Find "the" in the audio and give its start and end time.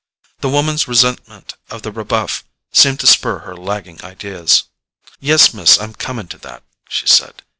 0.39-0.49, 1.83-1.91